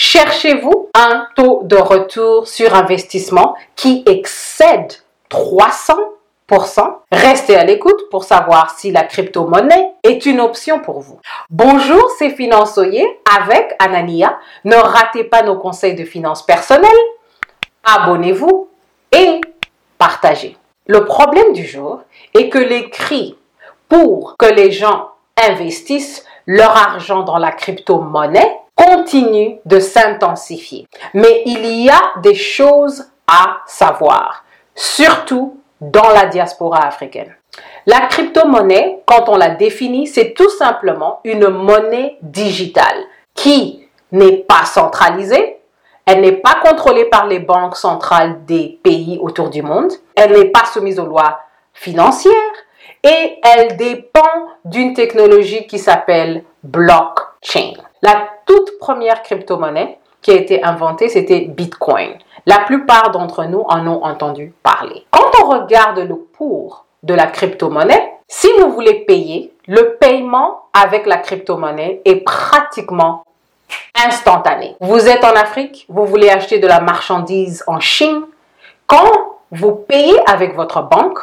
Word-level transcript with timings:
Cherchez-vous 0.00 0.90
un 0.94 1.26
taux 1.34 1.62
de 1.64 1.74
retour 1.74 2.46
sur 2.46 2.72
investissement 2.76 3.56
qui 3.74 4.04
excède 4.06 4.92
300% 5.28 5.98
Restez 7.10 7.56
à 7.56 7.64
l'écoute 7.64 8.08
pour 8.08 8.22
savoir 8.22 8.78
si 8.78 8.92
la 8.92 9.02
crypto-monnaie 9.02 9.94
est 10.04 10.24
une 10.24 10.38
option 10.38 10.78
pour 10.78 11.00
vous. 11.00 11.18
Bonjour, 11.50 12.12
c'est 12.16 12.30
Finançoyer 12.30 13.04
avec 13.36 13.74
Anania. 13.80 14.38
Ne 14.62 14.76
ratez 14.76 15.24
pas 15.24 15.42
nos 15.42 15.58
conseils 15.58 15.96
de 15.96 16.04
finances 16.04 16.46
personnelles. 16.46 16.88
Abonnez-vous 17.82 18.68
et 19.10 19.40
partagez. 19.98 20.56
Le 20.86 21.06
problème 21.06 21.52
du 21.52 21.66
jour 21.66 22.02
est 22.34 22.50
que 22.50 22.58
les 22.58 22.88
cris 22.88 23.36
pour 23.88 24.36
que 24.38 24.46
les 24.46 24.70
gens 24.70 25.08
investissent 25.44 26.24
leur 26.46 26.76
argent 26.76 27.24
dans 27.24 27.38
la 27.38 27.50
crypto-monnaie 27.50 28.60
continuent 28.78 29.56
de 29.64 29.80
s'intensifier. 29.80 30.86
Mais 31.12 31.42
il 31.46 31.66
y 31.66 31.90
a 31.90 32.00
des 32.22 32.36
choses 32.36 33.10
à 33.26 33.58
savoir, 33.66 34.44
surtout 34.74 35.60
dans 35.80 36.08
la 36.10 36.26
diaspora 36.26 36.86
africaine. 36.86 37.34
La 37.86 38.02
crypto-monnaie, 38.02 39.02
quand 39.04 39.28
on 39.28 39.36
la 39.36 39.50
définit, 39.50 40.06
c'est 40.06 40.32
tout 40.32 40.50
simplement 40.50 41.20
une 41.24 41.48
monnaie 41.48 42.18
digitale 42.22 43.02
qui 43.34 43.88
n'est 44.12 44.38
pas 44.38 44.64
centralisée, 44.64 45.56
elle 46.06 46.20
n'est 46.20 46.32
pas 46.32 46.56
contrôlée 46.62 47.06
par 47.06 47.26
les 47.26 47.40
banques 47.40 47.76
centrales 47.76 48.44
des 48.46 48.78
pays 48.82 49.18
autour 49.20 49.50
du 49.50 49.62
monde, 49.62 49.92
elle 50.14 50.32
n'est 50.32 50.50
pas 50.50 50.64
soumise 50.64 50.98
aux 50.98 51.06
lois 51.06 51.40
financières 51.74 52.32
et 53.02 53.38
elle 53.42 53.76
dépend 53.76 54.46
d'une 54.64 54.94
technologie 54.94 55.66
qui 55.66 55.78
s'appelle 55.78 56.44
blockchain. 56.62 57.72
La 58.02 58.28
toute 58.48 58.78
première 58.78 59.22
crypto-monnaie 59.22 59.98
qui 60.22 60.32
a 60.32 60.34
été 60.34 60.64
inventée, 60.64 61.08
c'était 61.08 61.42
Bitcoin. 61.42 62.14
La 62.46 62.60
plupart 62.60 63.10
d'entre 63.12 63.44
nous 63.44 63.64
en 63.68 63.86
ont 63.86 64.02
entendu 64.02 64.52
parler. 64.62 65.06
Quand 65.10 65.30
on 65.42 65.48
regarde 65.48 65.98
le 65.98 66.14
cours 66.16 66.86
de 67.02 67.14
la 67.14 67.26
crypto-monnaie, 67.26 68.14
si 68.26 68.48
vous 68.58 68.72
voulez 68.72 69.04
payer, 69.04 69.52
le 69.66 69.96
paiement 69.96 70.62
avec 70.72 71.06
la 71.06 71.18
crypto-monnaie 71.18 72.00
est 72.04 72.24
pratiquement 72.24 73.22
instantané. 73.94 74.76
Vous 74.80 75.08
êtes 75.08 75.24
en 75.24 75.34
Afrique, 75.34 75.84
vous 75.88 76.06
voulez 76.06 76.30
acheter 76.30 76.58
de 76.58 76.66
la 76.66 76.80
marchandise 76.80 77.62
en 77.66 77.80
Chine. 77.80 78.22
Quand 78.86 79.38
vous 79.50 79.74
payez 79.74 80.18
avec 80.26 80.56
votre 80.56 80.82
banque, 80.82 81.18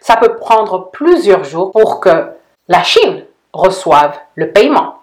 ça 0.00 0.16
peut 0.16 0.36
prendre 0.36 0.90
plusieurs 0.90 1.44
jours 1.44 1.70
pour 1.70 2.00
que 2.00 2.30
la 2.68 2.82
Chine 2.82 3.24
reçoive 3.52 4.18
le 4.34 4.50
paiement. 4.50 4.96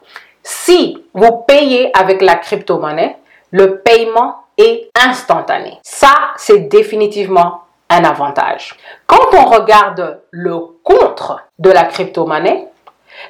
Si 0.44 1.01
vous 1.14 1.44
payez 1.48 1.92
avec 1.98 2.22
la 2.22 2.36
crypto-monnaie, 2.36 3.18
le 3.52 3.80
paiement 3.80 4.38
est 4.58 4.90
instantané. 5.00 5.80
Ça, 5.84 6.14
c'est 6.38 6.70
définitivement 6.70 7.64
un 7.90 8.04
avantage. 8.04 8.76
Quand 9.08 9.34
on 9.34 9.46
regarde 9.46 10.22
le 10.32 10.58
contre 10.84 11.42
de 11.60 11.70
la 11.70 11.84
crypto-monnaie, 11.84 12.68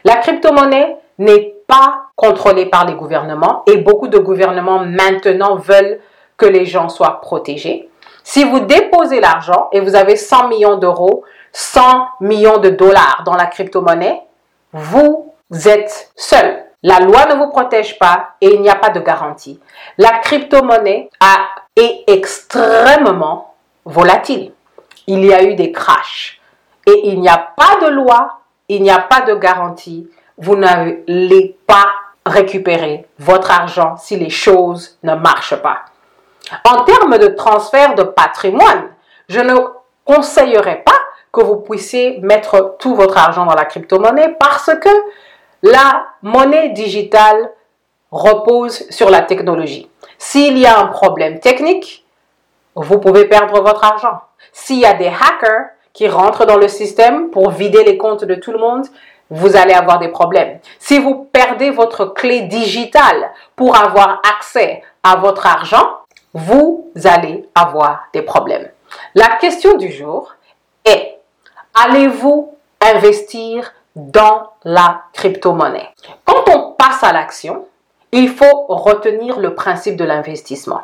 la 0.03 0.17
crypto-monnaie 0.17 0.97
n'est 1.17 1.55
pas 1.67 2.07
contrôlée 2.15 2.67
par 2.67 2.85
les 2.85 2.93
gouvernements 2.93 3.63
et 3.65 3.77
beaucoup 3.77 4.07
de 4.07 4.19
gouvernements 4.19 4.79
maintenant 4.79 5.55
veulent 5.55 5.99
que 6.37 6.45
les 6.45 6.65
gens 6.65 6.89
soient 6.89 7.21
protégés. 7.21 7.89
Si 8.23 8.43
vous 8.43 8.59
déposez 8.59 9.19
l'argent 9.19 9.69
et 9.71 9.79
vous 9.79 9.95
avez 9.95 10.15
100 10.15 10.49
millions 10.49 10.77
d'euros, 10.77 11.23
100 11.53 12.07
millions 12.21 12.57
de 12.57 12.69
dollars 12.69 13.23
dans 13.25 13.35
la 13.35 13.45
crypto-monnaie, 13.45 14.21
vous 14.73 15.33
êtes 15.65 16.11
seul. 16.15 16.63
La 16.83 16.99
loi 16.99 17.25
ne 17.27 17.35
vous 17.35 17.49
protège 17.49 17.99
pas 17.99 18.31
et 18.41 18.55
il 18.55 18.61
n'y 18.61 18.69
a 18.69 18.75
pas 18.75 18.89
de 18.89 18.99
garantie. 18.99 19.59
La 19.97 20.17
crypto-monnaie 20.19 21.09
est 21.75 22.03
extrêmement 22.07 23.55
volatile. 23.85 24.51
Il 25.07 25.23
y 25.25 25.33
a 25.33 25.43
eu 25.43 25.55
des 25.55 25.71
crashs 25.71 26.41
et 26.87 27.09
il 27.09 27.21
n'y 27.21 27.29
a 27.29 27.37
pas 27.55 27.85
de 27.85 27.91
loi, 27.91 28.39
il 28.67 28.81
n'y 28.81 28.91
a 28.91 28.99
pas 28.99 29.21
de 29.21 29.35
garantie. 29.35 30.09
Vous 30.37 30.55
n'allez 30.55 31.57
pas 31.67 31.87
récupérer 32.25 33.07
votre 33.19 33.51
argent 33.51 33.95
si 33.97 34.17
les 34.17 34.29
choses 34.29 34.97
ne 35.03 35.13
marchent 35.13 35.61
pas. 35.61 35.85
En 36.67 36.83
termes 36.83 37.17
de 37.17 37.27
transfert 37.27 37.95
de 37.95 38.03
patrimoine, 38.03 38.89
je 39.29 39.39
ne 39.39 39.53
conseillerais 40.03 40.81
pas 40.83 40.91
que 41.31 41.41
vous 41.41 41.57
puissiez 41.57 42.19
mettre 42.21 42.75
tout 42.79 42.95
votre 42.95 43.17
argent 43.17 43.45
dans 43.45 43.53
la 43.53 43.65
crypto-monnaie 43.65 44.35
parce 44.39 44.71
que 44.81 44.89
la 45.63 46.07
monnaie 46.21 46.69
digitale 46.69 47.51
repose 48.11 48.89
sur 48.89 49.09
la 49.09 49.21
technologie. 49.21 49.89
S'il 50.17 50.57
y 50.57 50.65
a 50.65 50.79
un 50.79 50.87
problème 50.87 51.39
technique, 51.39 52.05
vous 52.75 52.99
pouvez 52.99 53.25
perdre 53.25 53.61
votre 53.61 53.83
argent. 53.83 54.21
S'il 54.51 54.79
y 54.79 54.85
a 54.85 54.93
des 54.93 55.07
hackers 55.07 55.67
qui 55.93 56.07
rentrent 56.07 56.45
dans 56.45 56.57
le 56.57 56.67
système 56.67 57.29
pour 57.29 57.51
vider 57.51 57.83
les 57.83 57.97
comptes 57.97 58.23
de 58.23 58.35
tout 58.35 58.51
le 58.51 58.59
monde, 58.59 58.85
vous 59.29 59.55
allez 59.55 59.73
avoir 59.73 59.99
des 59.99 60.09
problèmes. 60.09 60.59
Si 60.79 60.99
vous 60.99 61.27
perdez 61.31 61.69
votre 61.69 62.05
clé 62.05 62.41
digitale 62.41 63.31
pour 63.55 63.77
avoir 63.77 64.21
accès 64.35 64.83
à 65.03 65.15
votre 65.15 65.47
argent, 65.47 65.87
vous 66.33 66.91
allez 67.05 67.47
avoir 67.55 68.03
des 68.13 68.21
problèmes. 68.21 68.69
La 69.15 69.27
question 69.37 69.77
du 69.77 69.91
jour 69.91 70.33
est, 70.85 71.17
allez-vous 71.73 72.55
investir 72.81 73.73
dans 73.95 74.51
la 74.63 75.03
crypto-monnaie. 75.13 75.89
Quand 76.25 76.43
on 76.49 76.71
passe 76.73 77.03
à 77.03 77.13
l'action, 77.13 77.65
il 78.11 78.29
faut 78.29 78.65
retenir 78.67 79.39
le 79.39 79.55
principe 79.55 79.95
de 79.95 80.03
l'investissement. 80.03 80.81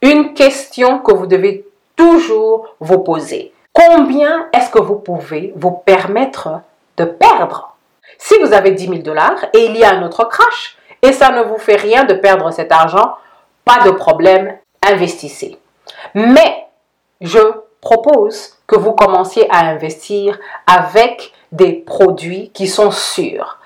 Une 0.00 0.34
question 0.34 0.98
que 0.98 1.12
vous 1.12 1.26
devez 1.26 1.66
toujours 1.96 2.74
vous 2.80 2.98
poser. 2.98 3.52
Combien 3.72 4.48
est-ce 4.52 4.70
que 4.70 4.80
vous 4.80 4.96
pouvez 4.96 5.52
vous 5.56 5.70
permettre 5.70 6.60
de 6.96 7.04
perdre? 7.04 7.74
Si 8.18 8.38
vous 8.38 8.52
avez 8.52 8.72
10 8.72 8.88
000 8.88 8.98
dollars 8.98 9.44
et 9.54 9.64
il 9.66 9.76
y 9.76 9.84
a 9.84 9.90
un 9.90 10.02
autre 10.02 10.24
crash 10.24 10.76
et 11.02 11.12
ça 11.12 11.30
ne 11.30 11.42
vous 11.42 11.58
fait 11.58 11.76
rien 11.76 12.04
de 12.04 12.14
perdre 12.14 12.50
cet 12.50 12.70
argent, 12.70 13.14
pas 13.64 13.80
de 13.84 13.90
problème, 13.90 14.56
investissez. 14.86 15.58
Mais 16.14 16.66
je 17.20 17.40
propose 17.80 18.58
que 18.66 18.76
vous 18.76 18.92
commenciez 18.92 19.48
à 19.50 19.66
investir 19.66 20.38
avec 20.66 21.32
des 21.52 21.72
produits 21.72 22.50
qui 22.50 22.66
sont 22.66 22.90
sûrs, 22.90 23.58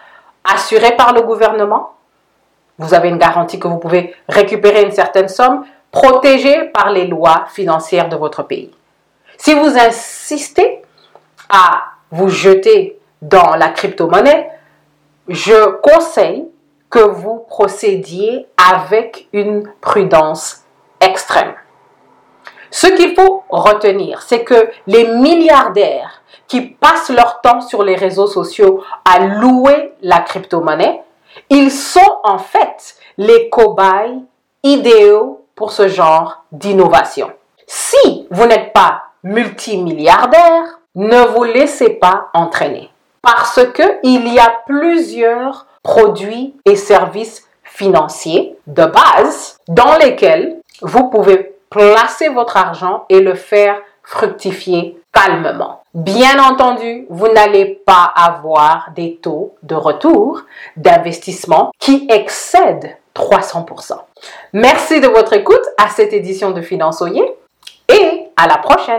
assurés 0.45 0.97
par 0.97 1.15
le 1.15 1.23
gouvernement. 1.23 1.95
Vous 2.79 2.93
avez 2.93 3.09
une 3.09 3.19
garantie 3.19 3.59
que 3.59 3.69
vous 3.69 3.79
pouvez 3.79 4.15
récupérer 4.29 4.83
une 4.83 4.93
certaine 4.93 5.29
somme, 5.29 5.65
protégés 5.91 6.65
par 6.75 6.91
les 6.91 7.07
lois 7.07 7.47
financières 7.49 8.09
de 8.09 8.17
votre 8.17 8.43
pays. 8.43 8.71
Si 9.39 9.55
vous 9.55 9.79
insistez 9.79 10.83
à 11.49 11.85
vous 12.11 12.29
jeter 12.29 12.99
dans 13.23 13.55
la 13.55 13.69
crypto-monnaie, 13.69 14.51
je 15.29 15.77
conseille 15.81 16.47
que 16.91 16.99
vous 16.99 17.45
procédiez 17.49 18.47
avec 18.57 19.29
une 19.33 19.71
prudence 19.81 20.65
extrême. 21.01 21.55
Ce 22.71 22.87
qu'il 22.89 23.15
faut 23.15 23.45
retenir, 23.49 24.23
c'est 24.23 24.45
que 24.45 24.71
les 24.87 25.07
milliardaires 25.09 26.16
qui 26.49 26.63
passent 26.63 27.11
leur 27.11 27.41
temps 27.41 27.61
sur 27.61 27.83
les 27.83 27.97
réseaux 27.97 28.27
sociaux 28.27 28.83
à 29.05 29.21
louer 29.21 29.93
la 30.03 30.21
crypto-monnaie, 30.21 31.03
ils 31.51 31.71
sont 31.71 32.19
en 32.25 32.39
fait 32.39 32.97
les 33.19 33.49
cobayes 33.51 34.21
idéaux 34.63 35.45
pour 35.55 35.73
ce 35.73 35.89
genre 35.89 36.45
d'innovation. 36.53 37.31
Si 37.67 38.27
vous 38.31 38.47
n'êtes 38.47 38.73
pas 38.73 39.03
multimilliardaire, 39.23 40.81
ne 40.95 41.27
vous 41.27 41.45
laissez 41.45 41.91
pas 41.91 42.29
entraîner 42.33 42.91
parce 43.27 43.61
que 43.75 43.83
il 44.05 44.33
y 44.33 44.39
a 44.39 44.63
plusieurs 44.67 45.67
produits 45.83 46.55
et 46.65 46.77
services 46.77 47.45
financiers 47.65 48.57
de 48.69 48.85
base 48.85 49.59
dans 49.67 49.97
lesquels 49.99 50.59
vous 50.81 51.11
pouvez 51.11 51.57
placer 51.69 52.29
votre 52.29 52.57
argent 52.57 53.05
et 53.09 53.21
le 53.21 53.35
faire 53.35 53.81
fructifier 54.07 54.99
calmement. 55.13 55.83
Bien 55.93 56.39
entendu, 56.43 57.07
vous 57.11 57.29
n'allez 57.29 57.67
pas 57.85 58.13
avoir 58.15 58.91
des 58.95 59.17
taux 59.17 59.57
de 59.63 59.75
retour 59.75 60.43
d'investissement 60.77 61.73
qui 61.79 62.07
excèdent 62.09 62.97
300%. 63.15 63.99
Merci 64.53 65.01
de 65.01 65.09
votre 65.09 65.33
écoute 65.33 65.65
à 65.77 65.89
cette 65.89 66.13
édition 66.13 66.53
de 66.53 66.63
Finançoyer 66.63 67.25
et 67.89 68.29
à 68.37 68.47
la 68.47 68.59
prochaine. 68.59 68.95